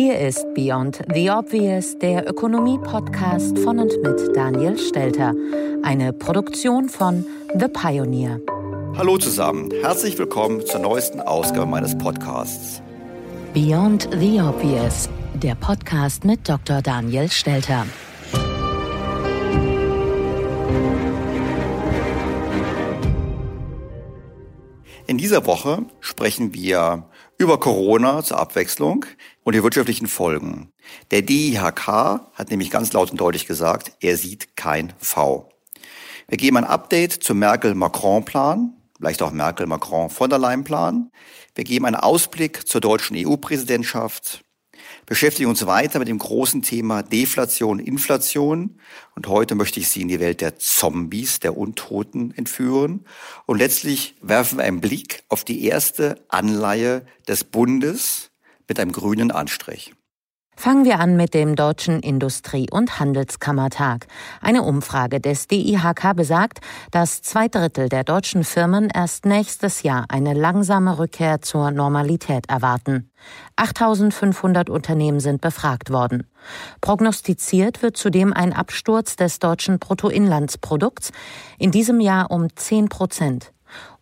[0.00, 5.34] Hier ist Beyond the Obvious, der Ökonomie-Podcast von und mit Daniel Stelter.
[5.82, 7.26] Eine Produktion von
[7.58, 8.38] The Pioneer.
[8.96, 12.80] Hallo zusammen, herzlich willkommen zur neuesten Ausgabe meines Podcasts.
[13.54, 16.80] Beyond the Obvious, der Podcast mit Dr.
[16.80, 17.84] Daniel Stelter.
[25.08, 27.06] In dieser Woche sprechen wir
[27.38, 29.06] über Corona zur Abwechslung
[29.44, 30.72] und die wirtschaftlichen Folgen.
[31.12, 35.48] Der DIHK hat nämlich ganz laut und deutlich gesagt, er sieht kein V.
[36.26, 41.10] Wir geben ein Update zum Merkel-Macron-Plan, vielleicht auch Merkel-Macron-von der Leyen-Plan.
[41.54, 44.44] Wir geben einen Ausblick zur deutschen EU-Präsidentschaft
[45.08, 48.78] beschäftigen uns weiter mit dem großen Thema Deflation, Inflation.
[49.16, 53.06] Und heute möchte ich Sie in die Welt der Zombies, der Untoten entführen.
[53.46, 58.30] Und letztlich werfen wir einen Blick auf die erste Anleihe des Bundes
[58.68, 59.94] mit einem grünen Anstrich.
[60.58, 64.08] Fangen wir an mit dem Deutschen Industrie- und Handelskammertag.
[64.40, 66.58] Eine Umfrage des DIHK besagt,
[66.90, 73.08] dass zwei Drittel der deutschen Firmen erst nächstes Jahr eine langsame Rückkehr zur Normalität erwarten.
[73.54, 76.26] 8500 Unternehmen sind befragt worden.
[76.80, 81.12] Prognostiziert wird zudem ein Absturz des deutschen Bruttoinlandsprodukts
[81.60, 83.52] in diesem Jahr um 10 Prozent.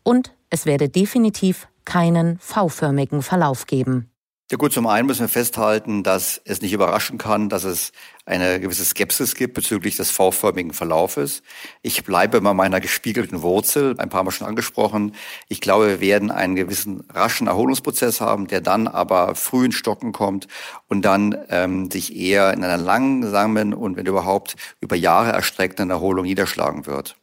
[0.02, 4.10] Und es werde definitiv keinen V-förmigen Verlauf geben.
[4.48, 7.90] Ja gut, zum einen müssen wir festhalten, dass es nicht überraschen kann, dass es
[8.26, 11.42] eine gewisse Skepsis gibt bezüglich des V-förmigen Verlaufes.
[11.82, 15.16] Ich bleibe bei meiner gespiegelten Wurzel, ein paar Mal schon angesprochen.
[15.48, 20.12] Ich glaube, wir werden einen gewissen raschen Erholungsprozess haben, der dann aber früh in Stocken
[20.12, 20.46] kommt
[20.86, 26.24] und dann ähm, sich eher in einer langsamen und wenn überhaupt über Jahre erstreckten Erholung
[26.24, 27.16] niederschlagen wird.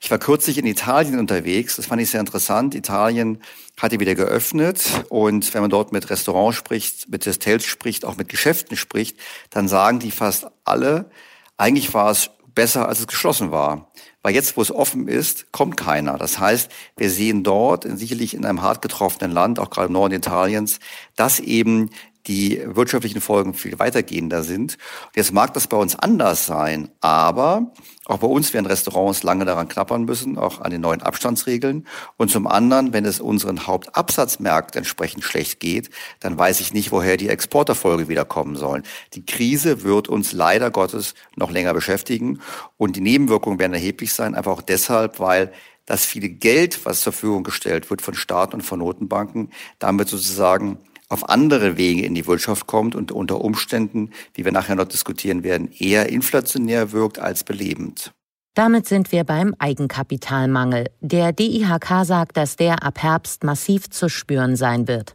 [0.00, 2.74] Ich war kürzlich in Italien unterwegs, das fand ich sehr interessant.
[2.74, 3.42] Italien
[3.78, 8.28] hatte wieder geöffnet und wenn man dort mit Restaurants spricht, mit Hotels spricht, auch mit
[8.28, 9.18] Geschäften spricht,
[9.50, 11.10] dann sagen die fast alle,
[11.56, 13.92] eigentlich war es besser, als es geschlossen war.
[14.22, 16.18] Weil jetzt, wo es offen ist, kommt keiner.
[16.18, 20.14] Das heißt, wir sehen dort, sicherlich in einem hart getroffenen Land, auch gerade im Norden
[20.14, 20.80] Italiens,
[21.14, 21.90] dass eben
[22.28, 24.76] die wirtschaftlichen Folgen viel weitergehender sind.
[25.16, 27.72] Jetzt mag das bei uns anders sein, aber
[28.04, 31.86] auch bei uns werden Restaurants lange daran knappern müssen, auch an den neuen Abstandsregeln.
[32.16, 35.90] Und zum anderen, wenn es unseren Hauptabsatzmärkten entsprechend schlecht geht,
[36.20, 38.82] dann weiß ich nicht, woher die Exporterfolge wieder kommen sollen.
[39.14, 42.40] Die Krise wird uns leider Gottes noch länger beschäftigen
[42.76, 45.52] und die Nebenwirkungen werden erheblich sein, einfach auch deshalb, weil
[45.88, 50.78] das viele Geld, was zur Verfügung gestellt wird von Staaten und von Notenbanken, damit sozusagen
[51.08, 55.42] auf andere Wege in die Wirtschaft kommt und unter Umständen, wie wir nachher noch diskutieren
[55.42, 58.12] werden, eher inflationär wirkt als belebend.
[58.54, 60.86] Damit sind wir beim Eigenkapitalmangel.
[61.00, 65.14] Der DIHK sagt, dass der ab Herbst massiv zu spüren sein wird.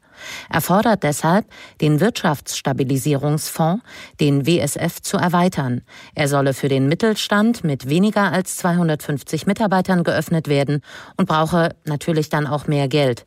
[0.50, 1.46] Er fordert deshalb,
[1.81, 3.84] den Wirtschaftsstabilisierungsfonds,
[4.19, 5.81] den WSF, zu erweitern.
[6.16, 10.81] Er solle für den Mittelstand mit weniger als 250 Mitarbeitern geöffnet werden
[11.18, 13.25] und brauche natürlich dann auch mehr Geld.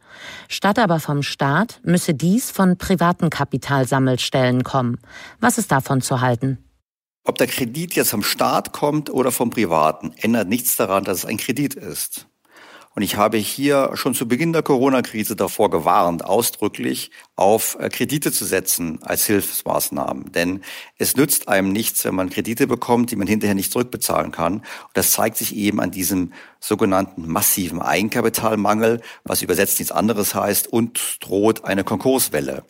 [0.49, 4.99] Statt aber vom Staat müsse dies von privaten Kapitalsammelstellen kommen.
[5.41, 6.59] Was ist davon zu halten?
[7.25, 11.25] Ob der Kredit jetzt vom Staat kommt oder vom Privaten, ändert nichts daran, dass es
[11.25, 12.29] ein Kredit ist.
[12.97, 18.33] Und ich habe hier schon zu Beginn der Corona-Krise davor gewarnt, ausdrücklich auf äh, Kredite
[18.33, 20.33] zu setzen als Hilfsmaßnahmen.
[20.33, 20.63] Denn
[20.97, 24.55] es nützt einem nichts, wenn man Kredite bekommt, die man hinterher nicht zurückbezahlen kann.
[24.55, 30.73] Und das zeigt sich eben an diesem sogenannten massiven Eigenkapitalmangel, was übersetzt nichts anderes heißt,
[30.73, 32.65] und droht eine Konkurswelle.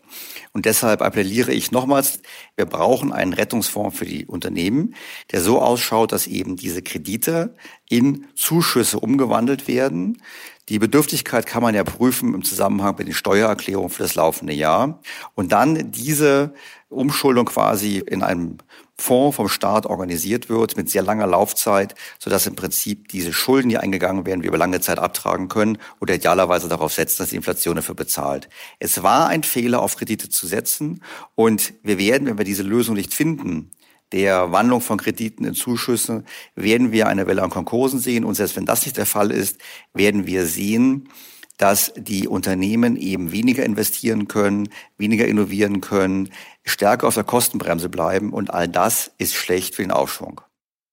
[0.52, 2.20] Und deshalb appelliere ich nochmals,
[2.56, 4.94] wir brauchen einen Rettungsfonds für die Unternehmen,
[5.32, 7.54] der so ausschaut, dass eben diese Kredite
[7.88, 10.22] in Zuschüsse umgewandelt werden.
[10.68, 15.00] Die Bedürftigkeit kann man ja prüfen im Zusammenhang mit den Steuererklärungen für das laufende Jahr.
[15.34, 16.54] Und dann diese
[16.88, 18.58] Umschuldung quasi in einem
[18.98, 23.78] Fonds vom Staat organisiert wird mit sehr langer Laufzeit, sodass im Prinzip diese Schulden, die
[23.78, 27.76] eingegangen werden, wir über lange Zeit abtragen können oder idealerweise darauf setzen, dass die Inflation
[27.76, 28.48] dafür bezahlt.
[28.78, 31.02] Es war ein Fehler, auf Kredite zu setzen
[31.34, 33.70] und wir werden, wenn wir diese Lösung nicht finden,
[34.12, 36.24] der Wandlung von Krediten in Zuschüsse,
[36.54, 38.24] werden wir eine Welle an Konkursen sehen.
[38.24, 39.58] Und selbst wenn das nicht der Fall ist,
[39.94, 41.08] werden wir sehen,
[41.56, 44.68] dass die Unternehmen eben weniger investieren können,
[44.98, 46.30] weniger innovieren können,
[46.64, 50.40] stärker auf der Kostenbremse bleiben und all das ist schlecht für den Aufschwung.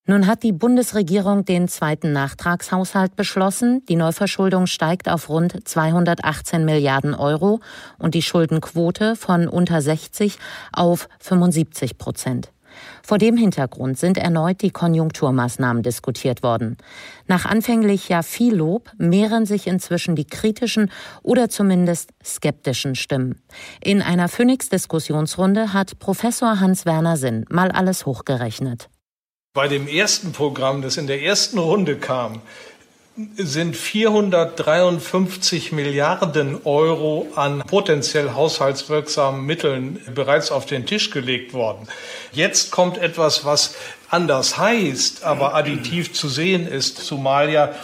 [0.06, 3.86] Nun hat die Bundesregierung den zweiten Nachtragshaushalt beschlossen.
[3.88, 7.62] Die Neuverschuldung steigt auf rund 218 Milliarden Euro
[8.00, 10.38] und die Schuldenquote von unter 60
[10.74, 12.53] auf 75 Prozent.
[13.04, 16.78] Vor dem Hintergrund sind erneut die Konjunkturmaßnahmen diskutiert worden.
[17.28, 20.92] Nach anfänglich ja viel Lob mehren sich inzwischen die kritischen
[21.22, 23.42] oder zumindest skeptischen Stimmen.
[23.82, 28.90] In einer Phoenix-Diskussionsrunde hat Professor Hans-Werner Sinn mal alles hochgerechnet.
[29.56, 32.42] Bei dem ersten Programm, das in der ersten Runde kam,
[33.38, 41.88] sind 453 Milliarden Euro an potenziell haushaltswirksamen Mitteln bereits auf den Tisch gelegt worden.
[42.32, 43.76] Jetzt kommt etwas, was
[44.10, 47.76] anders heißt, aber additiv zu sehen ist, zumal ja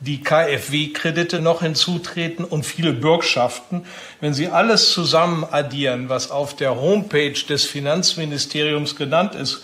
[0.00, 3.84] die KfW-Kredite noch hinzutreten und viele Bürgschaften.
[4.20, 9.62] Wenn Sie alles zusammen addieren, was auf der Homepage des Finanzministeriums genannt ist,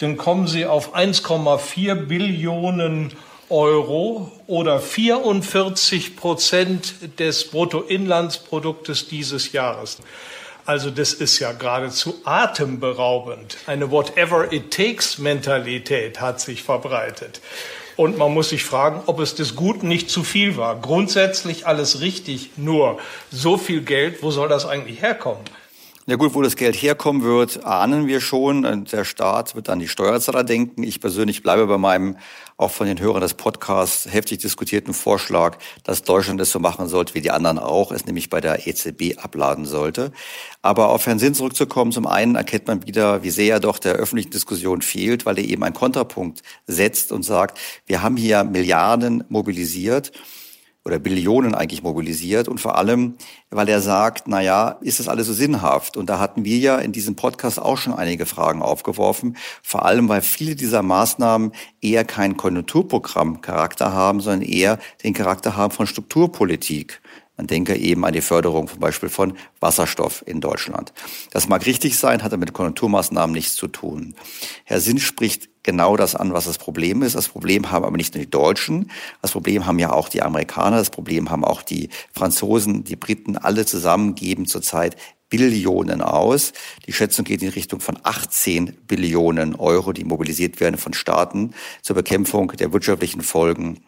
[0.00, 9.98] dann kommen Sie auf 1,4 Billionen Euro oder 44 Prozent des Bruttoinlandsproduktes dieses Jahres.
[10.64, 13.56] Also das ist ja geradezu atemberaubend.
[13.66, 17.40] Eine Whatever it takes Mentalität hat sich verbreitet.
[17.94, 20.80] Und man muss sich fragen, ob es des Guten nicht zu viel war.
[20.80, 22.98] Grundsätzlich alles richtig, nur
[23.30, 25.42] so viel Geld, wo soll das eigentlich herkommen?
[26.08, 28.84] Ja gut, wo das Geld herkommen wird, ahnen wir schon.
[28.84, 30.84] Der Staat wird an die Steuerzahler denken.
[30.84, 32.16] Ich persönlich bleibe bei meinem,
[32.56, 37.14] auch von den Hörern des Podcasts, heftig diskutierten Vorschlag, dass Deutschland es so machen sollte,
[37.14, 40.12] wie die anderen auch, es nämlich bei der EZB abladen sollte.
[40.62, 43.94] Aber auf Herrn Sinn zurückzukommen, zum einen erkennt man wieder, wie sehr er doch der
[43.94, 49.24] öffentlichen Diskussion fehlt, weil er eben einen Kontrapunkt setzt und sagt, wir haben hier Milliarden
[49.28, 50.12] mobilisiert
[50.86, 53.16] oder Billionen eigentlich mobilisiert und vor allem,
[53.50, 55.96] weil er sagt, na ja, ist das alles so sinnhaft?
[55.96, 60.08] Und da hatten wir ja in diesem Podcast auch schon einige Fragen aufgeworfen, vor allem,
[60.08, 61.50] weil viele dieser Maßnahmen
[61.80, 67.02] eher kein Konjunkturprogramm-Charakter haben, sondern eher den Charakter haben von Strukturpolitik.
[67.36, 70.92] Man denke eben an die Förderung zum Beispiel von Wasserstoff in Deutschland.
[71.32, 74.14] Das mag richtig sein, hat aber mit Konjunkturmaßnahmen nichts zu tun.
[74.64, 77.14] Herr Sinn spricht genau das an, was das Problem ist.
[77.14, 78.90] Das Problem haben aber nicht nur die Deutschen,
[79.20, 83.36] das Problem haben ja auch die Amerikaner, das Problem haben auch die Franzosen, die Briten,
[83.36, 84.96] alle zusammen geben zurzeit
[85.28, 86.52] Billionen aus.
[86.86, 91.52] Die Schätzung geht in Richtung von 18 Billionen Euro, die mobilisiert werden von Staaten
[91.82, 93.80] zur Bekämpfung der wirtschaftlichen Folgen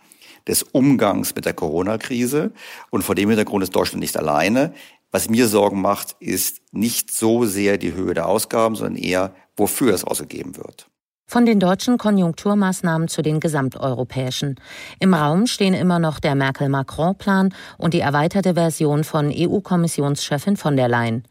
[0.47, 2.53] des Umgangs mit der Corona-Krise.
[2.91, 4.75] Und vor dem Hintergrund ist Deutschland nicht alleine.
[5.11, 9.95] Was mir Sorgen macht, ist nicht so sehr die Höhe der Ausgaben, sondern eher, wofür
[9.95, 10.89] es ausgegeben wird.
[11.31, 14.59] Von den deutschen Konjunkturmaßnahmen zu den gesamteuropäischen.
[14.99, 20.89] Im Raum stehen immer noch der Merkel-Macron-Plan und die erweiterte Version von EU-Kommissionschefin von der
[20.89, 21.25] Leyen.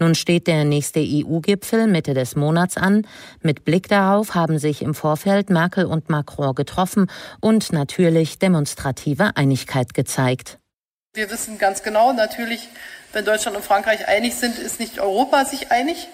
[0.00, 3.06] Nun steht der nächste EU-Gipfel Mitte des Monats an.
[3.42, 7.06] Mit Blick darauf haben sich im Vorfeld Merkel und Macron getroffen
[7.40, 10.58] und natürlich demonstrative Einigkeit gezeigt.
[11.12, 12.68] Wir wissen ganz genau, natürlich,
[13.12, 16.08] wenn Deutschland und Frankreich einig sind, ist nicht Europa sich einig.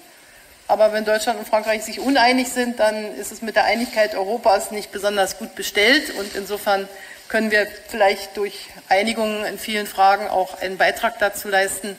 [0.70, 4.70] Aber wenn Deutschland und Frankreich sich uneinig sind, dann ist es mit der Einigkeit Europas
[4.70, 6.14] nicht besonders gut bestellt.
[6.17, 6.88] Und insofern
[7.26, 11.99] können wir vielleicht durch Einigungen in vielen Fragen auch einen Beitrag dazu leisten,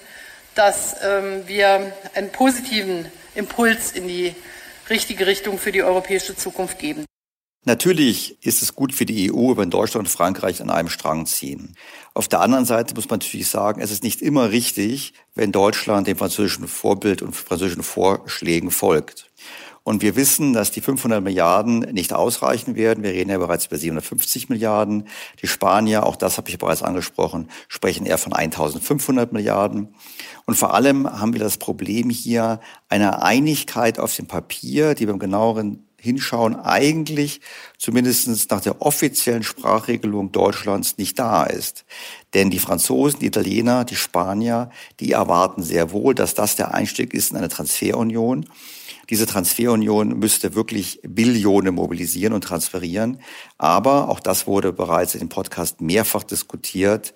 [0.56, 4.36] dass ähm, wir einen positiven Impuls in die
[4.90, 7.06] richtige Richtung für die europäische Zukunft geben.
[7.64, 11.76] Natürlich ist es gut für die EU, wenn Deutschland und Frankreich an einem Strang ziehen.
[12.16, 16.08] Auf der anderen Seite muss man natürlich sagen, es ist nicht immer richtig, wenn Deutschland
[16.08, 19.30] dem französischen Vorbild und französischen Vorschlägen folgt.
[19.84, 23.04] Und wir wissen, dass die 500 Milliarden nicht ausreichen werden.
[23.04, 25.08] Wir reden ja bereits über 750 Milliarden.
[25.42, 29.96] Die Spanier, auch das habe ich bereits angesprochen, sprechen eher von 1500 Milliarden.
[30.46, 32.60] Und vor allem haben wir das Problem hier
[32.90, 37.42] einer Einigkeit auf dem Papier, die beim genaueren hinschauen, eigentlich
[37.78, 41.86] zumindest nach der offiziellen Sprachregelung Deutschlands nicht da ist.
[42.34, 47.14] Denn die Franzosen, die Italiener, die Spanier, die erwarten sehr wohl, dass das der Einstieg
[47.14, 48.48] ist in eine Transferunion.
[49.10, 53.20] Diese Transferunion müsste wirklich Billionen mobilisieren und transferieren.
[53.58, 57.14] Aber, auch das wurde bereits dem Podcast mehrfach diskutiert,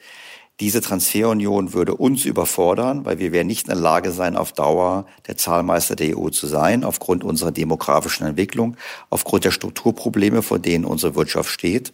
[0.62, 5.06] diese Transferunion würde uns überfordern, weil wir werden nicht in der Lage sein, auf Dauer
[5.28, 8.78] der Zahlmeister der EU zu sein, aufgrund unserer demografischen Entwicklung,
[9.10, 11.92] aufgrund der Strukturprobleme, vor denen unsere Wirtschaft steht.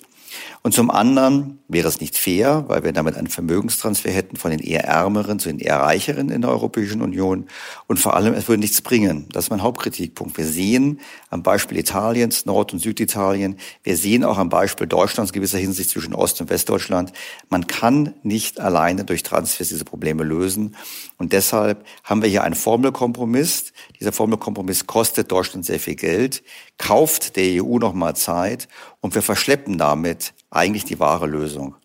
[0.63, 4.59] Und zum anderen wäre es nicht fair, weil wir damit einen Vermögenstransfer hätten von den
[4.59, 7.47] eher ärmeren zu den eher reicheren in der Europäischen Union.
[7.87, 9.27] Und vor allem, es würde nichts bringen.
[9.31, 10.37] Das ist mein Hauptkritikpunkt.
[10.37, 15.57] Wir sehen am Beispiel Italiens, Nord- und Süditalien, wir sehen auch am Beispiel Deutschlands gewisser
[15.57, 17.13] Hinsicht zwischen Ost- und Westdeutschland,
[17.49, 20.75] man kann nicht alleine durch Transfers diese Probleme lösen.
[21.17, 23.73] Und deshalb haben wir hier einen Formelkompromiss.
[23.99, 26.43] Dieser Formelkompromiss kostet Deutschland sehr viel Geld,
[26.77, 28.67] kauft der EU nochmal Zeit
[29.01, 31.75] und wir verschleppen damit eigentlich die wahre Lösung.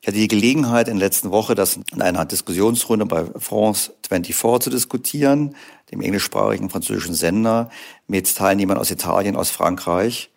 [0.00, 4.64] Ich hatte die Gelegenheit in der letzten Woche, das in einer Diskussionsrunde bei France 24
[4.64, 5.54] zu diskutieren,
[5.92, 7.70] dem englischsprachigen französischen Sender,
[8.08, 10.30] mit Teilnehmern aus Italien, aus Frankreich,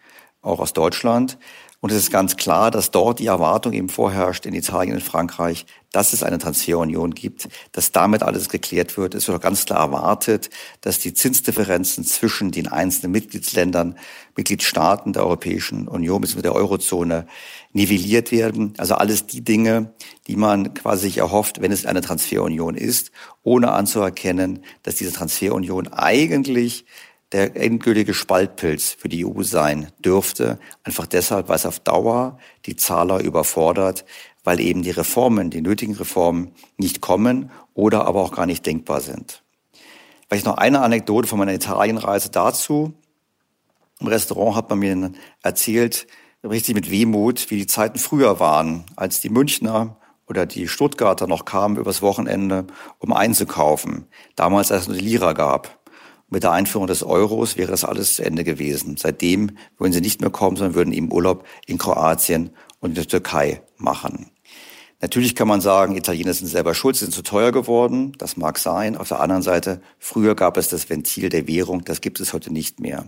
[0.43, 1.39] auch aus Deutschland.
[1.81, 5.65] Und es ist ganz klar, dass dort die Erwartung eben vorherrscht, in Italien, in Frankreich,
[5.91, 9.15] dass es eine Transferunion gibt, dass damit alles geklärt wird.
[9.15, 10.49] Es wird auch ganz klar erwartet,
[10.81, 13.97] dass die Zinsdifferenzen zwischen den einzelnen Mitgliedsländern,
[14.35, 17.27] Mitgliedstaaten der Europäischen Union mit der Eurozone
[17.71, 18.73] nivelliert werden.
[18.77, 19.93] Also alles die Dinge,
[20.27, 23.11] die man quasi sich erhofft, wenn es eine Transferunion ist,
[23.43, 26.85] ohne anzuerkennen, dass diese Transferunion eigentlich
[27.31, 30.59] der endgültige Spaltpilz für die EU sein dürfte.
[30.83, 34.05] Einfach deshalb, weil es auf Dauer die Zahler überfordert,
[34.43, 39.01] weil eben die Reformen, die nötigen Reformen nicht kommen oder aber auch gar nicht denkbar
[39.01, 39.43] sind.
[40.29, 42.93] Vielleicht noch eine Anekdote von meiner Italienreise dazu.
[43.99, 46.07] Im Restaurant hat man mir erzählt,
[46.43, 51.45] richtig mit Wehmut, wie die Zeiten früher waren, als die Münchner oder die Stuttgarter noch
[51.45, 52.65] kamen übers Wochenende,
[52.99, 54.07] um einzukaufen.
[54.35, 55.79] Damals, als es nur die Lira gab.
[56.27, 58.97] Mit der Einführung des Euros wäre das alles zu Ende gewesen.
[58.97, 63.07] Seitdem würden sie nicht mehr kommen, sondern würden eben Urlaub in Kroatien und in der
[63.07, 64.31] Türkei machen.
[65.01, 68.13] Natürlich kann man sagen, Italiener sind selber schuld, sind zu teuer geworden.
[68.17, 68.95] Das mag sein.
[68.95, 72.51] Auf der anderen Seite, früher gab es das Ventil der Währung, das gibt es heute
[72.51, 73.05] nicht mehr.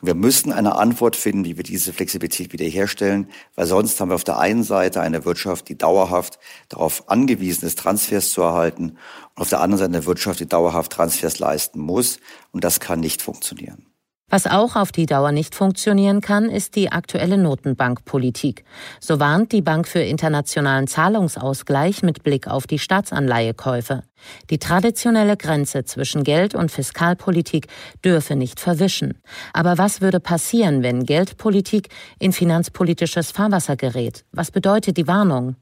[0.00, 4.14] Und wir müssen eine Antwort finden, wie wir diese Flexibilität wiederherstellen, weil sonst haben wir
[4.14, 6.38] auf der einen Seite eine Wirtschaft, die dauerhaft
[6.70, 8.96] darauf angewiesen ist, Transfers zu erhalten,
[9.34, 12.18] und auf der anderen Seite eine Wirtschaft, die dauerhaft Transfers leisten muss.
[12.52, 13.86] Und das kann nicht funktionieren.
[14.30, 18.62] Was auch auf die Dauer nicht funktionieren kann, ist die aktuelle Notenbankpolitik.
[19.00, 24.02] So warnt die Bank für internationalen Zahlungsausgleich mit Blick auf die Staatsanleihekäufe.
[24.50, 27.68] Die traditionelle Grenze zwischen Geld- und Fiskalpolitik
[28.04, 29.18] dürfe nicht verwischen.
[29.54, 34.26] Aber was würde passieren, wenn Geldpolitik in finanzpolitisches Fahrwasser gerät?
[34.32, 35.56] Was bedeutet die Warnung?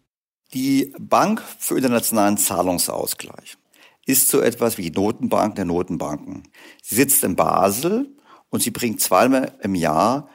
[0.55, 3.57] Die Bank für internationalen Zahlungsausgleich
[4.07, 6.45] ist so etwas wie die Notenbank der Notenbanken.
[6.83, 8.16] Sie sitzt in Basel
[8.51, 10.29] und sie bringt zweimal im Jahr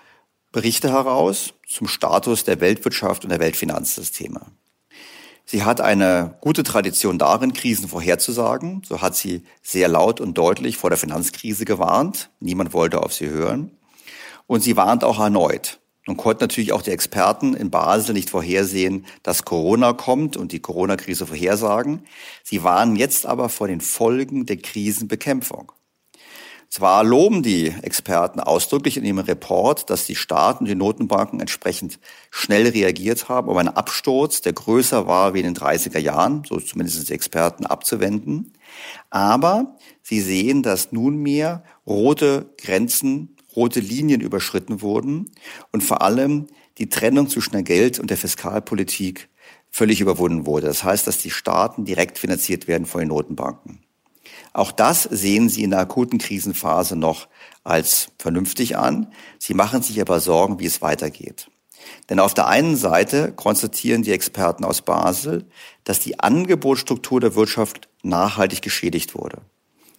[0.52, 4.42] Berichte heraus zum Status der Weltwirtschaft und der Weltfinanzsysteme.
[5.46, 8.84] Sie hat eine gute Tradition darin, Krisen vorherzusagen.
[8.88, 12.30] So hat sie sehr laut und deutlich vor der Finanzkrise gewarnt.
[12.40, 13.72] Niemand wollte auf sie hören.
[14.48, 15.80] Und sie warnt auch erneut.
[16.08, 20.60] Nun konnten natürlich auch die Experten in Basel nicht vorhersehen, dass Corona kommt und die
[20.60, 22.06] Corona-Krise vorhersagen.
[22.44, 25.72] Sie warnen jetzt aber vor den Folgen der Krisenbekämpfung.
[26.72, 32.00] Zwar loben die Experten ausdrücklich in ihrem Report, dass die Staaten und die Notenbanken entsprechend
[32.30, 36.62] schnell reagiert haben, um einen Absturz, der größer war wie in den 30er Jahren, so
[36.62, 38.54] zumindest die Experten, abzuwenden.
[39.10, 45.30] Aber sie sehen, dass nunmehr rote Grenzen, rote Linien überschritten wurden
[45.74, 46.48] und vor allem
[46.78, 49.28] die Trennung zwischen der Geld- und der Fiskalpolitik
[49.70, 50.68] völlig überwunden wurde.
[50.68, 53.81] Das heißt, dass die Staaten direkt finanziert werden von den Notenbanken.
[54.54, 57.28] Auch das sehen Sie in der akuten Krisenphase noch
[57.64, 59.12] als vernünftig an.
[59.40, 61.50] Sie machen sich aber Sorgen, wie es weitergeht.
[62.10, 65.46] Denn auf der einen Seite konstatieren die Experten aus Basel,
[65.84, 69.42] dass die Angebotsstruktur der Wirtschaft nachhaltig geschädigt wurde.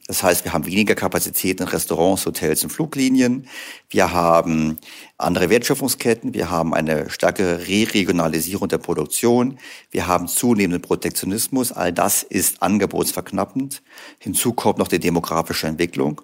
[0.09, 3.47] Das heißt, wir haben weniger Kapazität in Restaurants, Hotels und Fluglinien.
[3.88, 4.78] Wir haben
[5.16, 6.35] andere Wertschöpfungsketten.
[6.35, 9.59] Wir haben eine stärkere Re-Regionalisierung der Produktion.
[9.90, 11.71] Wir haben zunehmenden Protektionismus.
[11.71, 13.82] All das ist angebotsverknappend.
[14.18, 16.21] Hinzu kommt noch die demografische Entwicklung.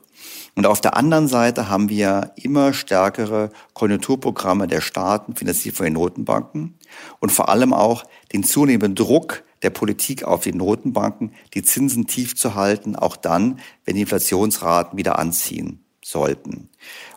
[0.56, 5.92] Und auf der anderen Seite haben wir immer stärkere Konjunkturprogramme der Staaten, finanziert von den
[5.92, 6.76] Notenbanken
[7.20, 12.36] und vor allem auch den zunehmenden Druck der Politik auf die Notenbanken, die Zinsen tief
[12.36, 16.68] zu halten, auch dann, wenn die Inflationsraten wieder anziehen sollten.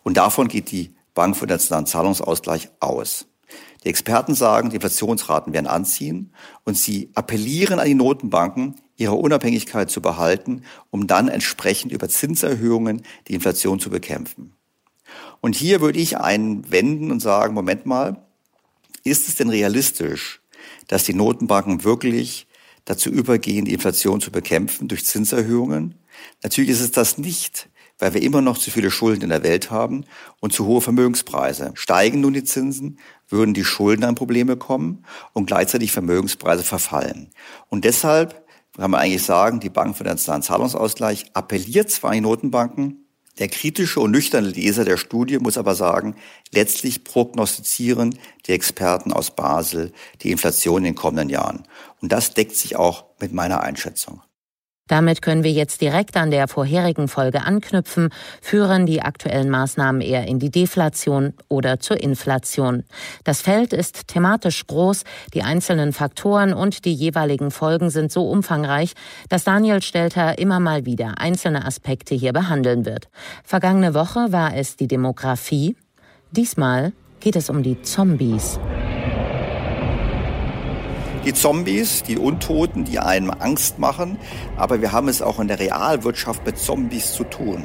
[0.03, 3.27] Und davon geht die Bank für den nationalen Zahlungsausgleich aus.
[3.83, 6.33] Die Experten sagen, die Inflationsraten werden anziehen
[6.63, 13.01] und sie appellieren an die Notenbanken, ihre Unabhängigkeit zu behalten, um dann entsprechend über Zinserhöhungen
[13.27, 14.53] die Inflation zu bekämpfen.
[15.41, 18.23] Und hier würde ich einwenden und sagen, Moment mal,
[19.03, 20.40] ist es denn realistisch,
[20.91, 22.47] dass die Notenbanken wirklich
[22.83, 25.95] dazu übergehen, die Inflation zu bekämpfen durch Zinserhöhungen.
[26.43, 29.71] Natürlich ist es das nicht, weil wir immer noch zu viele Schulden in der Welt
[29.71, 30.03] haben
[30.41, 31.71] und zu hohe Vermögenspreise.
[31.75, 37.29] Steigen nun die Zinsen, würden die Schulden an Probleme kommen und gleichzeitig Vermögenspreise verfallen.
[37.69, 38.45] Und deshalb
[38.75, 43.05] kann man eigentlich sagen, die Bank für den Zahlungsausgleich appelliert zwar an die Notenbanken,
[43.39, 46.15] der kritische und nüchterne Leser der Studie muss aber sagen,
[46.51, 51.63] letztlich prognostizieren die Experten aus Basel die Inflation in den kommenden Jahren.
[52.01, 54.21] Und das deckt sich auch mit meiner Einschätzung.
[54.91, 58.09] Damit können wir jetzt direkt an der vorherigen Folge anknüpfen.
[58.41, 62.83] Führen die aktuellen Maßnahmen eher in die Deflation oder zur Inflation?
[63.23, 65.05] Das Feld ist thematisch groß.
[65.33, 68.91] Die einzelnen Faktoren und die jeweiligen Folgen sind so umfangreich,
[69.29, 73.07] dass Daniel Stelter immer mal wieder einzelne Aspekte hier behandeln wird.
[73.45, 75.77] Vergangene Woche war es die Demografie.
[76.31, 78.59] Diesmal geht es um die Zombies.
[81.23, 84.17] Die Zombies, die Untoten, die einem Angst machen,
[84.57, 87.63] aber wir haben es auch in der Realwirtschaft mit Zombies zu tun.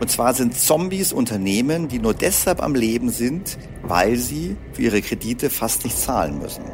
[0.00, 5.02] Und zwar sind Zombies Unternehmen, die nur deshalb am Leben sind, weil sie für ihre
[5.02, 6.64] Kredite fast nicht zahlen müssen.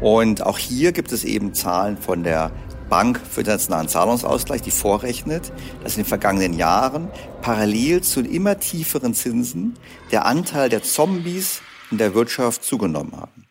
[0.00, 2.50] Und auch hier gibt es eben Zahlen von der
[2.90, 5.52] Bank für internationalen Zahlungsausgleich, die vorrechnet,
[5.84, 7.08] dass in den vergangenen Jahren
[7.40, 9.74] parallel zu immer tieferen Zinsen
[10.10, 13.43] der Anteil der Zombies in der Wirtschaft zugenommen haben.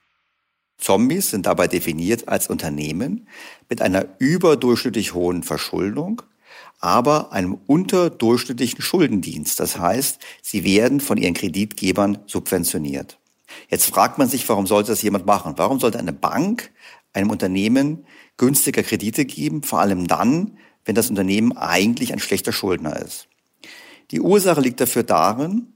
[0.84, 3.26] Zombies sind dabei definiert als Unternehmen
[3.70, 6.22] mit einer überdurchschnittlich hohen Verschuldung,
[6.82, 9.62] aber einem unterdurchschnittlichen Schuldendienst.
[9.62, 13.18] Das heißt, sie werden von ihren Kreditgebern subventioniert.
[13.70, 15.54] Jetzt fragt man sich, warum sollte das jemand machen?
[15.56, 16.72] Warum sollte eine Bank
[17.14, 22.98] einem Unternehmen günstiger Kredite geben, vor allem dann, wenn das Unternehmen eigentlich ein schlechter Schuldner
[22.98, 23.30] ist?
[24.12, 25.68] Die Ursache liegt dafür darin,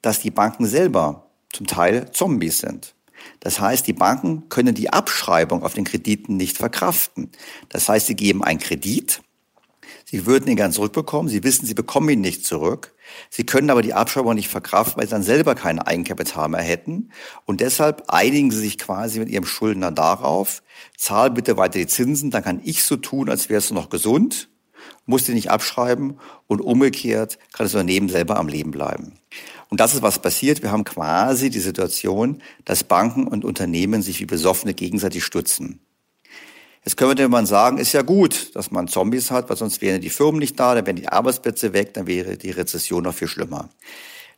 [0.00, 2.95] dass die Banken selber zum Teil Zombies sind.
[3.40, 7.30] Das heißt, die Banken können die Abschreibung auf den Krediten nicht verkraften.
[7.68, 9.22] Das heißt, sie geben einen Kredit,
[10.04, 12.94] sie würden ihn gern zurückbekommen, sie wissen, sie bekommen ihn nicht zurück,
[13.30, 17.10] sie können aber die Abschreibung nicht verkraften, weil sie dann selber kein Eigenkapital mehr hätten
[17.44, 20.62] und deshalb einigen sie sich quasi mit ihrem Schuldner darauf,
[20.96, 24.48] zahl bitte weiter die Zinsen, dann kann ich so tun, als wärst du noch gesund,
[25.06, 29.18] musst du nicht abschreiben und umgekehrt kann das Unternehmen selber am Leben bleiben.
[29.68, 30.62] Und das ist, was passiert.
[30.62, 35.80] Wir haben quasi die Situation, dass Banken und Unternehmen sich wie Besoffene gegenseitig stützen.
[36.84, 40.10] Jetzt könnte man sagen, ist ja gut, dass man Zombies hat, weil sonst wären die
[40.10, 43.70] Firmen nicht da, dann wären die Arbeitsplätze weg, dann wäre die Rezession noch viel schlimmer.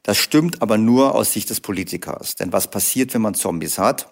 [0.02, 2.36] Das stimmt aber nur aus Sicht des Politikers.
[2.36, 4.10] Denn was passiert, wenn man Zombies hat?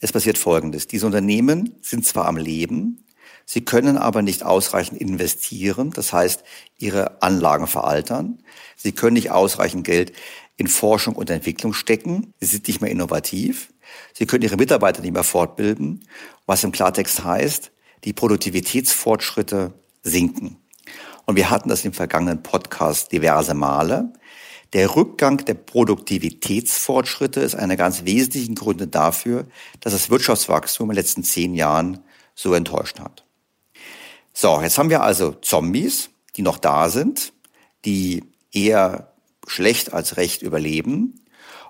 [0.00, 0.86] Es passiert Folgendes.
[0.86, 3.04] Diese Unternehmen sind zwar am Leben,
[3.52, 6.44] Sie können aber nicht ausreichend investieren, das heißt,
[6.78, 8.44] ihre Anlagen veraltern.
[8.76, 10.12] Sie können nicht ausreichend Geld
[10.56, 12.32] in Forschung und Entwicklung stecken.
[12.38, 13.72] Sie sind nicht mehr innovativ.
[14.12, 16.06] Sie können ihre Mitarbeiter nicht mehr fortbilden,
[16.46, 17.72] was im Klartext heißt,
[18.04, 19.72] die Produktivitätsfortschritte
[20.04, 20.58] sinken.
[21.26, 24.12] Und wir hatten das im vergangenen Podcast diverse Male.
[24.74, 29.48] Der Rückgang der Produktivitätsfortschritte ist einer ganz wesentlichen Gründe dafür,
[29.80, 31.98] dass das Wirtschaftswachstum in den letzten zehn Jahren
[32.36, 33.24] so enttäuscht hat.
[34.32, 37.32] So, jetzt haben wir also Zombies, die noch da sind,
[37.84, 39.12] die eher
[39.46, 41.20] schlecht als recht überleben.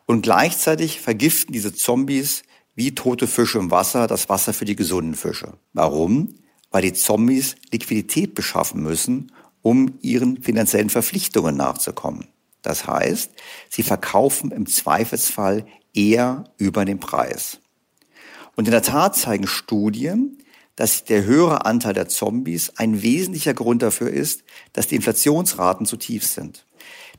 [0.07, 2.43] Und gleichzeitig vergiften diese Zombies
[2.75, 5.55] wie tote Fische im Wasser das Wasser für die gesunden Fische.
[5.73, 6.35] Warum?
[6.71, 12.29] Weil die Zombies Liquidität beschaffen müssen, um ihren finanziellen Verpflichtungen nachzukommen.
[12.63, 13.31] Das heißt,
[13.69, 17.59] sie verkaufen im Zweifelsfall eher über den Preis.
[18.57, 20.39] Und in der Tat zeigen Studien,
[20.81, 25.99] dass der höhere Anteil der Zombies ein wesentlicher Grund dafür ist, dass die Inflationsraten zu
[25.99, 26.65] tief sind.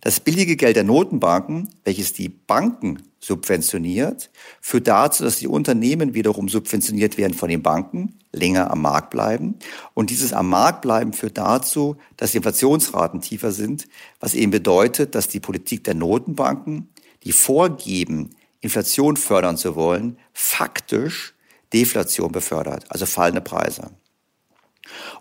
[0.02, 6.50] Das billige Geld der Notenbanken, welches die Banken subventioniert, führt dazu, dass die Unternehmen wiederum
[6.50, 9.60] subventioniert werden von den Banken, länger am Markt bleiben.
[9.93, 13.88] Und dieses am Markt bleiben führt dazu, dass die Inflationsraten tiefer sind,
[14.19, 16.89] was eben bedeutet, dass die Politik der Notenbanken,
[17.26, 21.36] die vorgeben, Inflation fördern zu wollen, faktisch
[21.73, 23.91] Deflation befördert, also fallende Preise.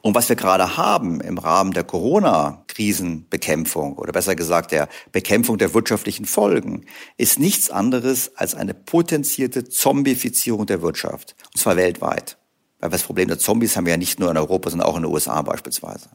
[0.02, 5.74] Und was wir gerade haben im Rahmen der Corona-Krisenbekämpfung oder besser gesagt der Bekämpfung der
[5.74, 6.86] wirtschaftlichen Folgen,
[7.16, 11.36] ist nichts anderes als eine potenzierte Zombifizierung der Wirtschaft.
[11.52, 12.38] Und zwar weltweit.
[12.80, 15.02] Weil das Problem der Zombies haben wir ja nicht nur in Europa, sondern auch in
[15.02, 16.08] den USA beispielsweise.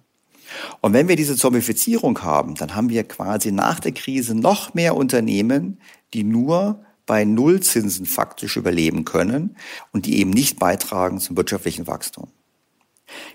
[0.82, 4.96] Und wenn wir diese Zombifizierung haben, dann haben wir quasi nach der Krise noch mehr
[4.96, 5.80] Unternehmen,
[6.14, 9.56] die nur bei Nullzinsen faktisch überleben können
[9.92, 12.30] und die eben nicht beitragen zum wirtschaftlichen Wachstum.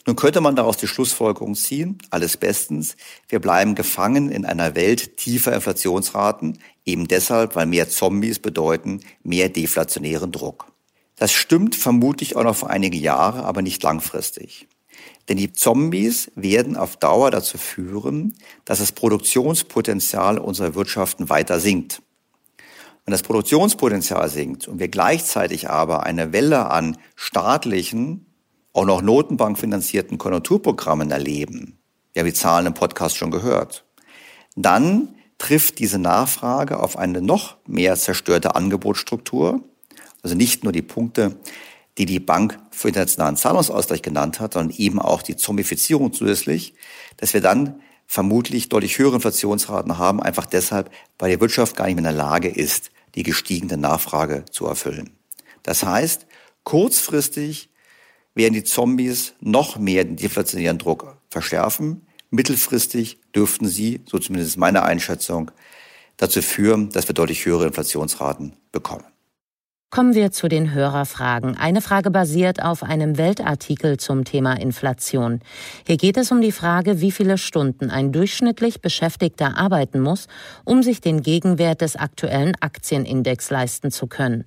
[0.06, 2.96] Nun könnte man daraus die Schlussfolgerung ziehen, alles bestens,
[3.28, 9.48] wir bleiben gefangen in einer Welt tiefer Inflationsraten, eben deshalb, weil mehr Zombies bedeuten mehr
[9.48, 10.66] deflationären Druck.
[11.16, 14.66] Das stimmt vermutlich auch noch für einige Jahre, aber nicht langfristig.
[15.28, 22.02] Denn die Zombies werden auf Dauer dazu führen, dass das Produktionspotenzial unserer Wirtschaften weiter sinkt.
[23.10, 28.24] Wenn das Produktionspotenzial sinkt und wir gleichzeitig aber eine Welle an staatlichen,
[28.72, 31.80] auch noch notenbankfinanzierten Konjunkturprogrammen erleben,
[32.12, 33.84] wir haben die Zahlen im Podcast schon gehört,
[34.54, 39.60] dann trifft diese Nachfrage auf eine noch mehr zerstörte Angebotsstruktur,
[40.22, 41.34] also nicht nur die Punkte
[41.98, 46.74] die die Bank für internationalen Zahlungsausgleich genannt hat, sondern eben auch die Zombifizierung zusätzlich,
[47.16, 51.96] dass wir dann vermutlich deutlich höhere Inflationsraten haben, einfach deshalb, weil die Wirtschaft gar nicht
[51.96, 55.10] mehr in der Lage ist, die gestiegene Nachfrage zu erfüllen.
[55.62, 56.26] Das heißt,
[56.64, 57.70] kurzfristig
[58.34, 62.06] werden die Zombies noch mehr den deflationären Druck verschärfen.
[62.30, 65.50] Mittelfristig dürften sie, so zumindest meine Einschätzung,
[66.16, 69.04] dazu führen, dass wir deutlich höhere Inflationsraten bekommen.
[69.90, 71.56] Kommen wir zu den Hörerfragen.
[71.56, 75.40] Eine Frage basiert auf einem Weltartikel zum Thema Inflation.
[75.84, 80.28] Hier geht es um die Frage, wie viele Stunden ein durchschnittlich Beschäftigter arbeiten muss,
[80.64, 84.44] um sich den Gegenwert des aktuellen Aktienindex leisten zu können.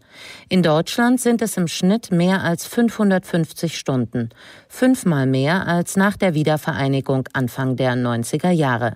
[0.47, 4.29] In Deutschland sind es im Schnitt mehr als 550 Stunden,
[4.69, 8.95] fünfmal mehr als nach der Wiedervereinigung Anfang der 90er Jahre.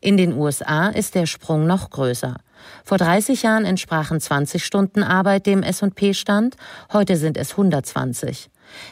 [0.00, 2.38] In den USA ist der Sprung noch größer.
[2.84, 6.56] Vor 30 Jahren entsprachen 20 Stunden Arbeit dem S&P-Stand,
[6.92, 8.50] heute sind es 120.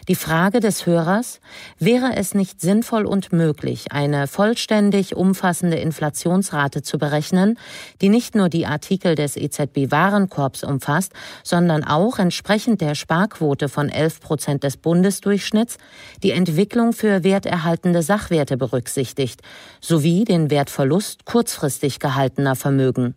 [0.08, 1.40] Die Frage des Hörers,
[1.78, 7.58] wäre es nicht sinnvoll und möglich, eine vollständig umfassende Inflationsrate zu berechnen,
[8.00, 13.88] die nicht nur die Artikel des EZB Warenkorbs umfasst, sondern auch entsprechend der Sparquote von
[13.88, 15.78] 11 Prozent des Bundesdurchschnitts
[16.22, 19.40] die Entwicklung für werterhaltende Sachwerte berücksichtigt,
[19.80, 23.14] sowie den Wertverlust kurzfristig gehaltener Vermögen.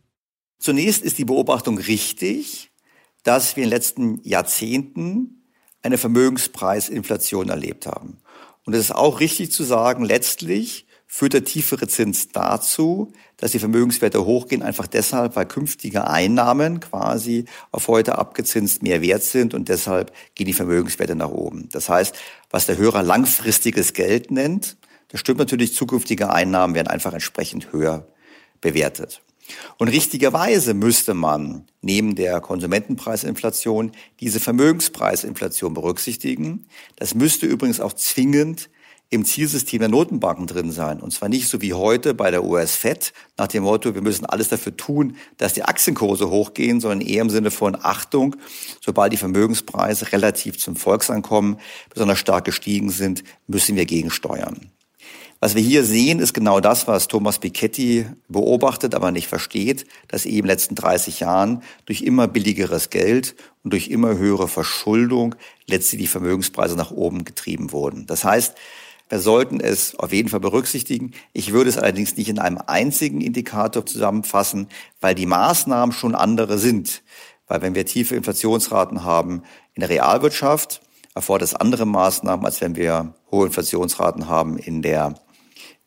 [0.60, 2.72] Zunächst ist die Beobachtung richtig,
[3.24, 5.44] dass wir in den letzten Jahrzehnten
[5.82, 8.18] eine Vermögenspreisinflation erlebt haben.
[8.66, 13.60] Und es ist auch richtig zu sagen, letztlich führt der tiefere Zins dazu, dass die
[13.60, 19.70] Vermögenswerte hochgehen, einfach deshalb, weil künftige Einnahmen quasi auf heute abgezinst mehr wert sind und
[19.70, 21.70] deshalb gehen die Vermögenswerte nach oben.
[21.72, 22.14] Das heißt,
[22.50, 24.76] was der Hörer langfristiges Geld nennt,
[25.08, 28.06] das stimmt natürlich, zukünftige Einnahmen werden einfach entsprechend höher
[28.60, 29.22] bewertet.
[29.78, 36.66] Und richtigerweise müsste man neben der Konsumentenpreisinflation diese Vermögenspreisinflation berücksichtigen.
[36.96, 38.70] Das müsste übrigens auch zwingend
[39.10, 41.00] im Zielsystem der Notenbanken drin sein.
[41.00, 44.50] Und zwar nicht so wie heute bei der US-Fed nach dem Motto, wir müssen alles
[44.50, 48.36] dafür tun, dass die Aktienkurse hochgehen, sondern eher im Sinne von Achtung,
[48.82, 54.72] sobald die Vermögenspreise relativ zum Volkseinkommen besonders stark gestiegen sind, müssen wir gegensteuern.
[55.40, 60.26] Was wir hier sehen, ist genau das, was Thomas Piketty beobachtet, aber nicht versteht, dass
[60.26, 65.36] eben in den letzten 30 Jahren durch immer billigeres Geld und durch immer höhere Verschuldung
[65.68, 68.08] letztlich die Vermögenspreise nach oben getrieben wurden.
[68.08, 68.56] Das heißt,
[69.10, 71.14] wir sollten es auf jeden Fall berücksichtigen.
[71.34, 74.68] Ich würde es allerdings nicht in einem einzigen Indikator zusammenfassen,
[75.02, 77.04] weil die Maßnahmen schon andere sind.
[77.48, 79.44] Weil wenn wir tiefe Inflationsraten haben
[79.76, 80.82] in der Realwirtschaft,
[81.14, 85.16] erfordert es andere Maßnahmen, als wenn wir hohe Inflationsraten haben in der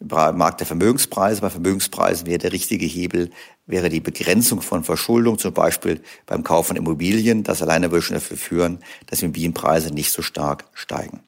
[0.00, 1.40] Markt der Vermögenspreise.
[1.40, 3.30] Bei Vermögenspreisen wäre der richtige Hebel,
[3.66, 7.42] wäre die Begrenzung von Verschuldung, zum Beispiel beim Kauf von Immobilien.
[7.42, 11.20] Das alleine würde schon dafür führen, dass Immobilienpreise nicht so stark steigen.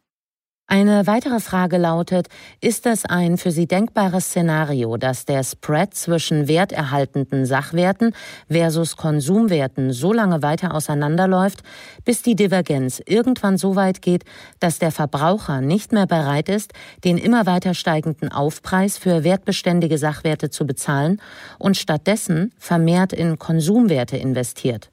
[0.75, 2.29] Eine weitere Frage lautet,
[2.63, 8.15] ist es ein für Sie denkbares Szenario, dass der Spread zwischen werterhaltenden Sachwerten
[8.51, 11.63] versus Konsumwerten so lange weiter auseinanderläuft,
[12.07, 14.25] bis die Divergenz irgendwann so weit geht,
[14.61, 16.73] dass der Verbraucher nicht mehr bereit ist,
[17.05, 21.21] den immer weiter steigenden Aufpreis für wertbeständige Sachwerte zu bezahlen
[21.59, 24.92] und stattdessen vermehrt in Konsumwerte investiert?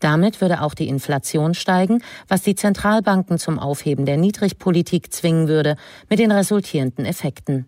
[0.00, 5.76] Damit würde auch die Inflation steigen, was die Zentralbanken zum Aufheben der Niedrigpolitik zwingen würde,
[6.08, 7.66] mit den resultierenden Effekten.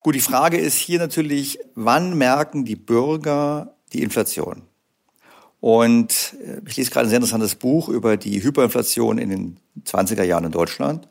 [0.00, 4.62] Gut, die Frage ist hier natürlich, wann merken die Bürger die Inflation?
[5.60, 10.22] Und äh, ich lese gerade ein sehr interessantes Buch über die Hyperinflation in den 20er
[10.22, 11.08] Jahren in Deutschland.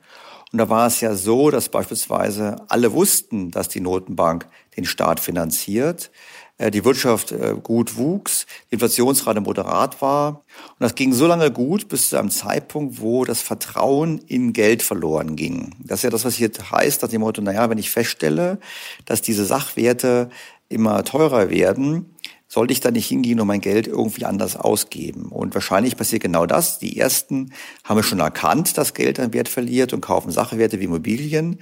[0.53, 4.47] Und da war es ja so, dass beispielsweise alle wussten, dass die Notenbank
[4.77, 6.09] den Staat finanziert.
[6.57, 10.43] Äh, die Wirtschaft äh, gut wuchs, die Inflationsrate moderat war.
[10.71, 14.81] Und das ging so lange gut bis zu einem Zeitpunkt, wo das Vertrauen in Geld
[14.81, 15.75] verloren ging.
[15.79, 18.59] Das ist ja das, was hier heißt, nach dem Motto, naja, wenn ich feststelle,
[19.05, 20.29] dass diese Sachwerte
[20.69, 22.13] immer teurer werden,
[22.47, 25.29] sollte ich da nicht hingehen und mein Geld irgendwie anders ausgeben.
[25.29, 26.79] Und wahrscheinlich passiert genau das.
[26.79, 27.51] Die ersten
[27.83, 31.59] haben schon erkannt, dass Geld an Wert verliert und kaufen Sachwerte wie Immobilien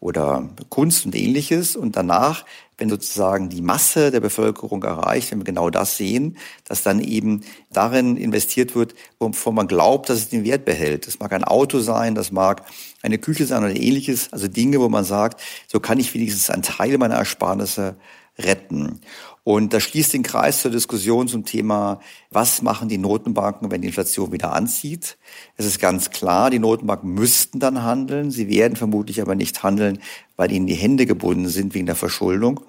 [0.00, 1.76] oder Kunst und ähnliches.
[1.76, 2.44] Und danach,
[2.78, 7.42] wenn sozusagen die Masse der Bevölkerung erreicht, wenn wir genau das sehen, dass dann eben
[7.72, 11.06] darin investiert wird, wovon man glaubt, dass es den Wert behält.
[11.06, 12.64] Das mag ein Auto sein, das mag
[13.02, 14.32] eine Küche sein oder ähnliches.
[14.32, 17.96] Also Dinge, wo man sagt, so kann ich wenigstens einen Teil meiner Ersparnisse
[18.38, 19.00] retten.
[19.44, 23.88] Und das schließt den Kreis zur Diskussion zum Thema, was machen die Notenbanken, wenn die
[23.88, 25.18] Inflation wieder anzieht.
[25.56, 28.32] Es ist ganz klar, die Notenbanken müssten dann handeln.
[28.32, 30.00] Sie werden vermutlich aber nicht handeln,
[30.36, 32.60] weil ihnen die Hände gebunden sind wegen der Verschuldung.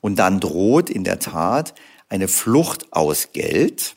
[0.00, 1.74] Und dann droht in der Tat
[2.08, 3.96] eine Flucht aus Geld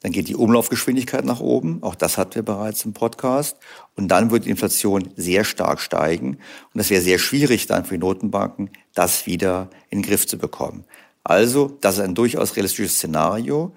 [0.00, 1.82] Dann geht die Umlaufgeschwindigkeit nach oben.
[1.82, 3.56] Auch das hatten wir bereits im Podcast.
[3.94, 6.38] Und dann wird die Inflation sehr stark steigen.
[6.72, 10.38] Und das wäre sehr schwierig dann für die Notenbanken, das wieder in den Griff zu
[10.38, 10.84] bekommen.
[11.24, 13.72] Also, das ist ein durchaus realistisches Szenario.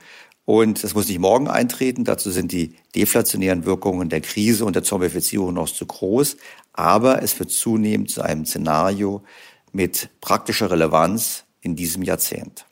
[0.45, 2.03] Und das muss nicht morgen eintreten.
[2.03, 6.37] Dazu sind die deflationären Wirkungen der Krise und der Zombifizierung noch zu groß.
[6.73, 9.23] Aber es wird zunehmend zu einem Szenario
[9.71, 12.64] mit praktischer Relevanz in diesem Jahrzehnt.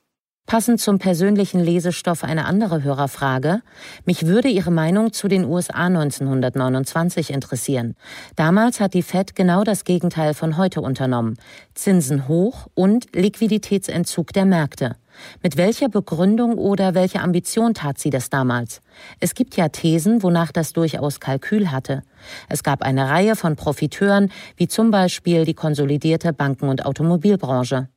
[0.46, 3.62] Passend zum persönlichen Lesestoff eine andere Hörerfrage.
[4.06, 7.96] Mich würde Ihre Meinung zu den USA 1929 interessieren.
[8.36, 11.38] Damals hat die Fed genau das Gegenteil von heute unternommen.
[11.74, 14.96] Zinsen hoch und Liquiditätsentzug der Märkte.
[15.42, 18.82] Mit welcher Begründung oder welcher Ambition tat sie das damals?
[19.20, 22.04] Es gibt ja Thesen, wonach das durchaus Kalkül hatte.
[22.50, 27.88] Es gab eine Reihe von Profiteuren, wie zum Beispiel die konsolidierte Banken- und Automobilbranche.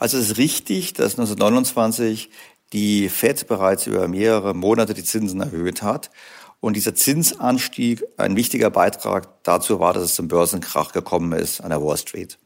[0.00, 2.30] Also es ist richtig, dass 1929
[2.72, 6.10] die Fed bereits über mehrere Monate die Zinsen erhöht hat.
[6.58, 11.68] Und dieser Zinsanstieg, ein wichtiger Beitrag dazu war, dass es zum Börsenkrach gekommen ist an
[11.68, 12.38] der Wall Street.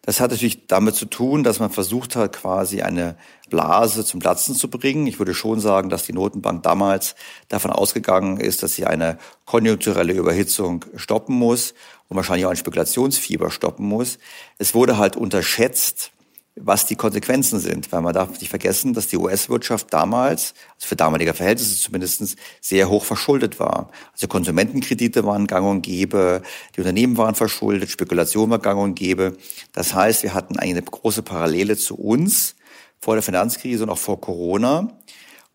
[0.00, 3.18] Das hat natürlich damit zu tun, dass man versucht hat, quasi eine
[3.50, 5.06] Blase zum Platzen zu bringen.
[5.06, 7.16] Ich würde schon sagen, dass die Notenbank damals
[7.48, 11.74] davon ausgegangen ist, dass sie eine konjunkturelle Überhitzung stoppen muss
[12.08, 14.18] und wahrscheinlich auch ein Spekulationsfieber stoppen muss.
[14.56, 16.12] Es wurde halt unterschätzt,
[16.60, 20.96] was die Konsequenzen sind, weil man darf nicht vergessen, dass die US-Wirtschaft damals, also für
[20.96, 23.90] damalige Verhältnisse zumindest, sehr hoch verschuldet war.
[24.12, 26.42] Also Konsumentenkredite waren gang und gäbe,
[26.76, 29.36] die Unternehmen waren verschuldet, Spekulation war gang und gäbe.
[29.72, 32.56] Das heißt, wir hatten eine große Parallele zu uns
[33.00, 34.88] vor der Finanzkrise und auch vor Corona.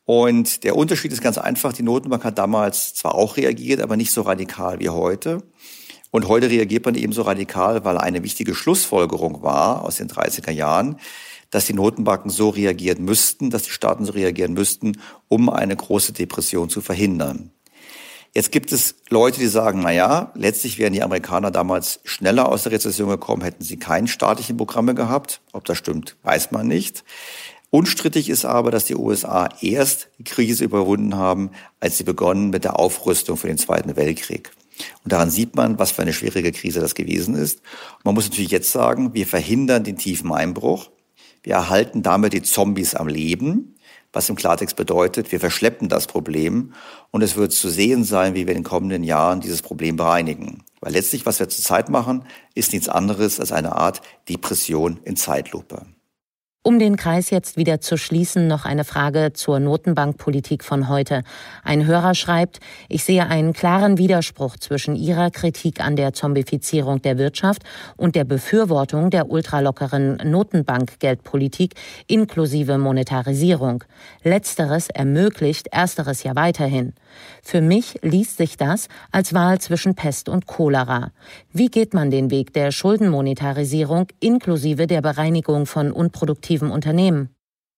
[0.06, 4.12] Und der Unterschied ist ganz einfach, die Notenbank hat damals zwar auch reagiert, aber nicht
[4.12, 5.44] so radikal wie heute.
[6.14, 11.00] Und heute reagiert man ebenso radikal, weil eine wichtige Schlussfolgerung war aus den 30er Jahren,
[11.50, 16.14] dass die Notenbanken so reagieren müssten, dass die Staaten so reagieren müssten, um eine große
[16.14, 17.50] Depression zu verhindern.
[18.32, 22.62] Jetzt gibt es Leute, die sagen, na ja, letztlich wären die Amerikaner damals schneller aus
[22.62, 25.42] der Rezession gekommen, hätten sie keine staatlichen Programme gehabt.
[25.52, 27.04] Ob das stimmt, weiß man nicht.
[27.72, 31.50] Unstrittig ist aber, dass die USA erst die Krise überwunden haben,
[31.80, 34.52] als sie begonnen mit der Aufrüstung für den Zweiten Weltkrieg.
[35.04, 37.60] Und daran sieht man, was für eine schwierige Krise das gewesen ist.
[37.98, 40.90] Und man muss natürlich jetzt sagen, wir verhindern den tiefen Einbruch.
[41.44, 43.76] Wir erhalten damit die Zombies am Leben,
[44.14, 46.74] was im Klartext bedeutet, wir verschleppen das Problem
[47.10, 50.64] und es wird zu sehen sein, wie wir in den kommenden Jahren dieses Problem bereinigen.
[50.80, 55.88] Weil letztlich, was wir zurzeit machen, ist nichts anderes als eine Art Depression in Zeitlupe.
[56.66, 61.24] Um den Kreis jetzt wieder zu schließen, noch eine Frage zur Notenbankpolitik von heute.
[61.62, 67.18] Ein Hörer schreibt, ich sehe einen klaren Widerspruch zwischen Ihrer Kritik an der Zombifizierung der
[67.18, 67.64] Wirtschaft
[67.98, 71.74] und der Befürwortung der ultralockeren Notenbankgeldpolitik
[72.08, 73.84] inklusive Monetarisierung.
[74.24, 76.94] Letzteres ermöglicht ersteres ja weiterhin.
[77.44, 81.12] Für mich liest sich das als Wahl zwischen Pest und Cholera.
[81.52, 87.36] Wie geht man den Weg der Schuldenmonetarisierung inklusive der Bereinigung von unproduktiven Unternehmen?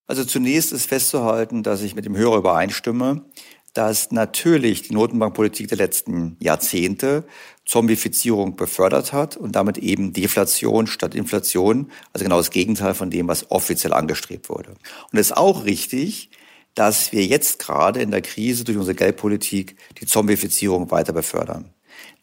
[0.08, 3.26] Also zunächst ist festzuhalten, dass ich mit dem Hörer übereinstimme,
[3.74, 7.26] dass natürlich die Notenbankpolitik der letzten Jahrzehnte
[7.66, 13.28] Zombifizierung befördert hat und damit eben Deflation statt Inflation, also genau das Gegenteil von dem,
[13.28, 14.72] was offiziell angestrebt wurde.
[15.12, 16.30] Und es ist auch richtig,
[16.76, 21.74] dass wir jetzt gerade in der Krise durch unsere Geldpolitik die Zombifizierung weiter befördern.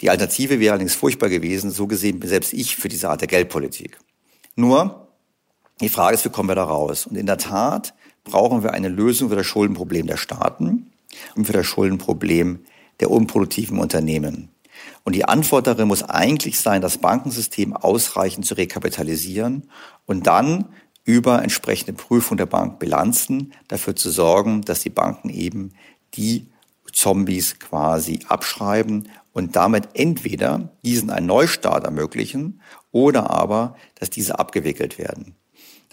[0.00, 3.28] Die Alternative wäre allerdings furchtbar gewesen, so gesehen bin selbst ich für diese Art der
[3.28, 3.98] Geldpolitik.
[4.54, 5.01] Nur,
[5.80, 7.06] die Frage ist, wie kommen wir da raus?
[7.06, 10.92] Und in der Tat brauchen wir eine Lösung für das Schuldenproblem der Staaten
[11.34, 12.60] und für das Schuldenproblem
[13.00, 14.50] der unproduktiven Unternehmen.
[15.04, 19.68] Und die Antwort darin muss eigentlich sein, das Bankensystem ausreichend zu rekapitalisieren
[20.06, 20.66] und dann
[21.04, 25.72] über entsprechende Prüfung der Bankbilanzen dafür zu sorgen, dass die Banken eben
[26.14, 26.46] die
[26.92, 32.60] Zombies quasi abschreiben und damit entweder diesen einen Neustart ermöglichen
[32.92, 35.34] oder aber, dass diese abgewickelt werden.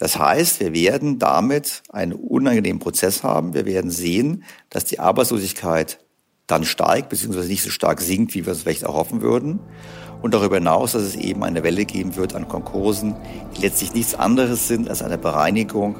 [0.00, 3.52] Das heißt, wir werden damit einen unangenehmen Prozess haben.
[3.52, 5.98] Wir werden sehen, dass die Arbeitslosigkeit
[6.46, 9.60] dann steigt, beziehungsweise nicht so stark sinkt, wie wir es vielleicht erhoffen würden
[10.22, 13.14] und darüber hinaus, dass es eben eine Welle geben wird an Konkursen,
[13.54, 15.96] die letztlich nichts anderes sind als eine Bereinigung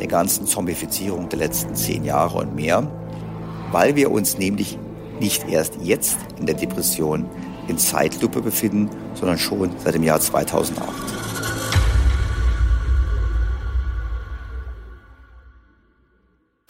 [0.00, 2.90] der ganzen Zombifizierung der letzten zehn Jahre und mehr,
[3.70, 4.78] weil wir uns nämlich
[5.20, 7.26] nicht erst jetzt in der Depression
[7.68, 11.21] in Zeitlupe befinden, sondern schon seit dem Jahr 2008.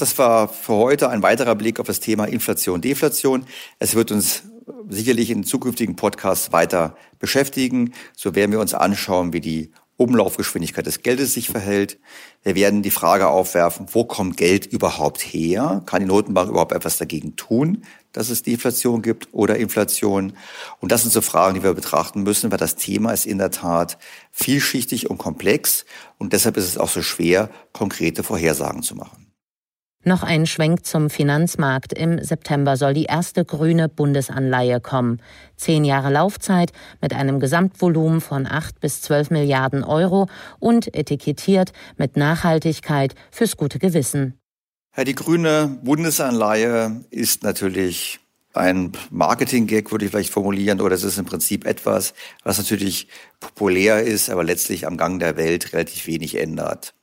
[0.02, 3.46] Das war für heute ein weiterer Blick auf das Thema Inflation, Deflation.
[3.78, 4.42] Es wird uns
[4.88, 7.92] sicherlich in zukünftigen Podcasts weiter beschäftigen.
[8.16, 12.00] So werden wir uns anschauen, wie die Umlaufgeschwindigkeit des Geldes sich verhält.
[12.42, 15.84] Wir werden die Frage aufwerfen, wo kommt Geld überhaupt her?
[15.86, 20.32] Kann die Notenbank überhaupt etwas dagegen tun, dass es Deflation gibt oder Inflation?
[20.80, 23.52] Und das sind so Fragen, die wir betrachten müssen, weil das Thema ist in der
[23.52, 23.98] Tat
[24.32, 25.84] vielschichtig und komplex
[26.18, 29.21] und deshalb ist es auch so schwer, konkrete Vorhersagen zu machen.
[30.04, 31.92] Noch ein Schwenk zum Finanzmarkt.
[31.92, 35.20] Im September soll die erste grüne Bundesanleihe kommen.
[35.56, 42.16] Zehn Jahre Laufzeit mit einem Gesamtvolumen von acht bis zwölf Milliarden Euro und etikettiert mit
[42.16, 44.38] Nachhaltigkeit fürs gute Gewissen.
[44.96, 48.18] Die grüne Bundesanleihe ist natürlich
[48.54, 53.08] ein Marketing-Gag, würde ich vielleicht formulieren, oder es ist im Prinzip etwas, was natürlich
[53.40, 56.94] populär ist, aber letztlich am Gang der Welt relativ wenig ändert.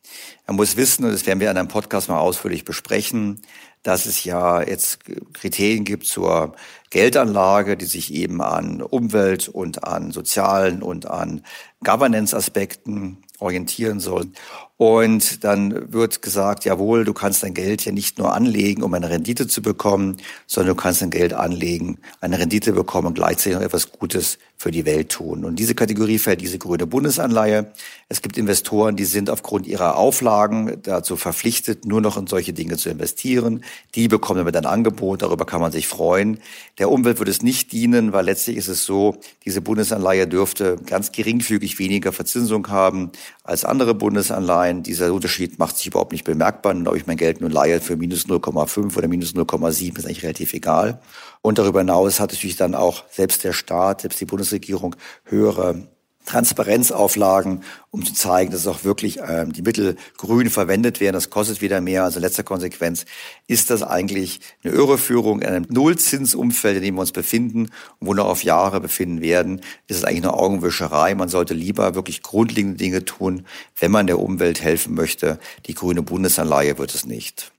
[0.48, 3.42] Man muss wissen, und das werden wir in einem Podcast mal ausführlich besprechen,
[3.84, 5.00] dass es ja jetzt
[5.34, 6.56] Kriterien gibt zur
[6.90, 11.46] Geldanlage, die sich eben an Umwelt und an sozialen und an
[11.84, 14.34] Governance-Aspekten orientieren sollen.
[14.82, 19.10] Und dann wird gesagt, jawohl, du kannst dein Geld ja nicht nur anlegen, um eine
[19.10, 20.16] Rendite zu bekommen,
[20.48, 24.72] sondern du kannst dein Geld anlegen, eine Rendite bekommen und gleichzeitig noch etwas Gutes für
[24.72, 25.44] die Welt tun.
[25.44, 27.72] Und diese Kategorie fällt diese grüne Bundesanleihe.
[28.08, 32.76] Es gibt Investoren, die sind aufgrund ihrer Auflagen dazu verpflichtet, nur noch in solche Dinge
[32.76, 33.64] zu investieren.
[33.96, 36.40] Die bekommen damit ein Angebot, darüber kann man sich freuen.
[36.78, 41.14] Der Umwelt wird es nicht dienen, weil letztlich ist es so, diese Bundesanleihe dürfte ganz
[41.14, 43.12] geringfügig weniger Verzinsung haben
[43.44, 44.69] als andere Bundesanleihen.
[44.74, 46.74] Dieser Unterschied macht sich überhaupt nicht bemerkbar.
[46.74, 50.24] Und ob ich mein Geld nun leihe für minus 0,5 oder minus 0,7, ist eigentlich
[50.24, 51.02] relativ egal.
[51.42, 55.88] Und darüber hinaus hat natürlich dann auch selbst der Staat, selbst die Bundesregierung höhere
[56.26, 61.16] Transparenzauflagen, um zu zeigen, dass auch wirklich ähm, die Mittel grün verwendet werden.
[61.16, 62.04] Das kostet wieder mehr.
[62.04, 63.06] Also letzter Konsequenz
[63.48, 68.14] ist das eigentlich eine Irreführung in einem Nullzinsumfeld, in dem wir uns befinden und wo
[68.14, 69.62] noch auf Jahre befinden werden.
[69.88, 71.16] Ist es eigentlich eine Augenwischerei.
[71.16, 73.46] Man sollte lieber wirklich grundlegende Dinge tun,
[73.80, 75.40] wenn man der Umwelt helfen möchte.
[75.66, 77.52] Die grüne Bundesanleihe wird es nicht.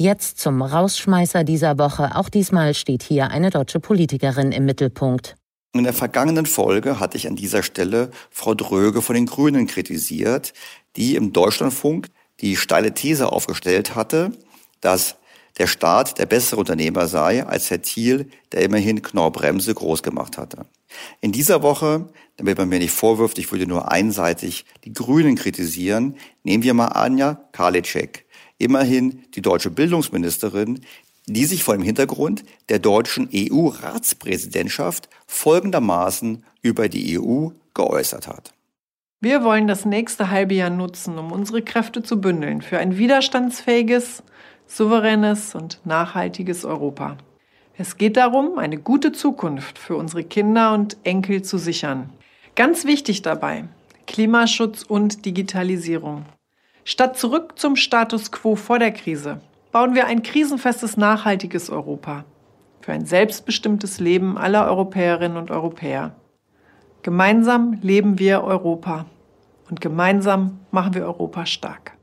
[0.00, 2.14] Jetzt zum Rausschmeißer dieser Woche.
[2.14, 5.37] Auch diesmal steht hier eine deutsche Politikerin im Mittelpunkt.
[5.74, 10.54] In der vergangenen Folge hatte ich an dieser Stelle Frau Dröge von den Grünen kritisiert,
[10.96, 12.08] die im Deutschlandfunk
[12.40, 14.32] die steile These aufgestellt hatte,
[14.80, 15.16] dass
[15.58, 20.66] der Staat der bessere Unternehmer sei als Herr Thiel, der immerhin Knorr-Bremse groß gemacht hatte.
[21.20, 26.16] In dieser Woche, damit man mir nicht vorwirft, ich würde nur einseitig die Grünen kritisieren,
[26.44, 28.24] nehmen wir mal Anja Karliczek
[28.58, 30.80] immerhin die deutsche Bildungsministerin,
[31.34, 38.52] die sich vor dem Hintergrund der deutschen EU-Ratspräsidentschaft folgendermaßen über die EU geäußert hat.
[39.20, 44.22] Wir wollen das nächste halbe Jahr nutzen, um unsere Kräfte zu bündeln für ein widerstandsfähiges,
[44.66, 47.18] souveränes und nachhaltiges Europa.
[47.76, 52.10] Es geht darum, eine gute Zukunft für unsere Kinder und Enkel zu sichern.
[52.54, 53.64] Ganz wichtig dabei,
[54.06, 56.24] Klimaschutz und Digitalisierung.
[56.84, 59.40] Statt zurück zum Status quo vor der Krise
[59.72, 62.24] bauen wir ein krisenfestes, nachhaltiges Europa
[62.80, 66.14] für ein selbstbestimmtes Leben aller Europäerinnen und Europäer.
[67.02, 69.06] Gemeinsam leben wir Europa
[69.68, 71.98] und gemeinsam machen wir Europa stark.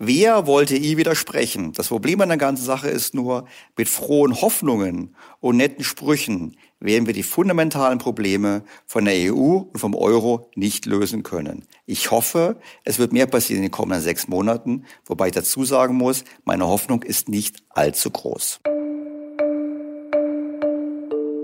[0.00, 1.72] Wer wollte ihr widersprechen?
[1.72, 7.06] Das Problem an der ganzen Sache ist nur, mit frohen Hoffnungen und netten Sprüchen werden
[7.06, 11.64] wir die fundamentalen Probleme von der EU und vom Euro nicht lösen können.
[11.90, 15.94] Ich hoffe, es wird mehr passieren in den kommenden sechs Monaten, wobei ich dazu sagen
[15.94, 18.60] muss, meine Hoffnung ist nicht allzu groß.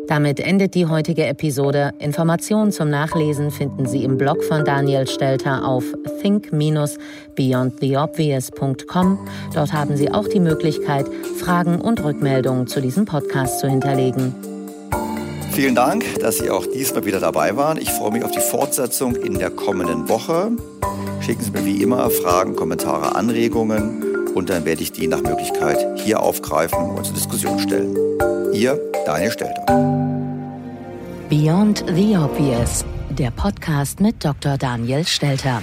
[0.06, 1.94] Damit endet die heutige Episode.
[1.98, 5.82] Informationen zum Nachlesen finden Sie im Blog von Daniel Stelter auf
[6.20, 9.18] think-beyondtheobvious.com.
[9.54, 11.06] Dort haben Sie auch die Möglichkeit,
[11.38, 14.53] Fragen und Rückmeldungen zu diesem Podcast zu hinterlegen.
[15.54, 17.78] Vielen Dank, dass Sie auch diesmal wieder dabei waren.
[17.78, 20.50] Ich freue mich auf die Fortsetzung in der kommenden Woche.
[21.20, 26.00] Schicken Sie mir wie immer Fragen, Kommentare, Anregungen und dann werde ich die nach Möglichkeit
[26.00, 27.96] hier aufgreifen und zur Diskussion stellen.
[28.52, 29.64] Ihr Daniel Stelter.
[31.30, 34.58] Beyond the Obvious, der Podcast mit Dr.
[34.58, 35.62] Daniel Stelter.